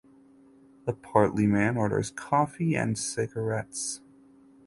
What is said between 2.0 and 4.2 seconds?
coffee and cigarettes.